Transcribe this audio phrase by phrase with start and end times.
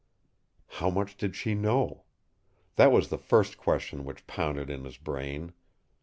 [0.65, 2.05] How much did she know?
[2.75, 5.53] That was the first question which pounded in his brain.